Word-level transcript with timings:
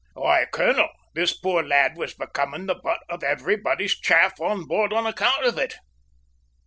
"Why, 0.15 0.47
colonel, 0.51 0.89
this 1.13 1.37
poor 1.37 1.61
lad 1.61 1.95
was 1.95 2.15
becoming 2.15 2.65
the 2.65 2.73
butt 2.73 3.03
for 3.07 3.23
everybody's 3.23 3.93
chaff 3.99 4.41
on 4.41 4.65
board 4.65 4.93
on 4.93 5.05
account 5.05 5.45
of 5.45 5.59
it!" 5.59 5.75